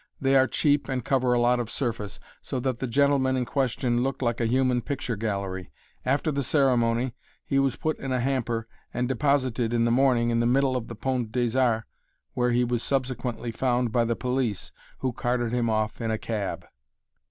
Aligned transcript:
They 0.19 0.35
are 0.35 0.47
cheap 0.47 0.89
and 0.89 1.05
cover 1.05 1.31
a 1.33 1.39
lot 1.39 1.59
of 1.59 1.69
surface, 1.69 2.19
so 2.41 2.59
that 2.61 2.79
the 2.79 2.87
gentleman 2.87 3.37
in 3.37 3.45
question 3.45 4.01
looked 4.01 4.23
like 4.23 4.41
a 4.41 4.47
human 4.47 4.81
picture 4.81 5.15
gallery. 5.15 5.69
After 6.03 6.31
the 6.31 6.41
ceremony, 6.41 7.13
he 7.45 7.59
was 7.59 7.75
put 7.75 7.99
in 7.99 8.11
a 8.11 8.19
hamper 8.19 8.67
and 8.91 9.07
deposited, 9.07 9.75
in 9.75 9.85
the 9.85 9.91
morning, 9.91 10.31
in 10.31 10.39
the 10.39 10.47
middle 10.47 10.75
of 10.75 10.87
the 10.87 10.95
Pont 10.95 11.31
des 11.31 11.55
Arts, 11.55 11.85
where 12.33 12.49
he 12.49 12.63
was 12.63 12.81
subsequently 12.81 13.51
found 13.51 13.91
by 13.91 14.03
the 14.03 14.15
police, 14.15 14.71
who 15.01 15.13
carted 15.13 15.53
him 15.53 15.69
off 15.69 16.01
in 16.01 16.09
a 16.09 16.17
cab. 16.17 16.65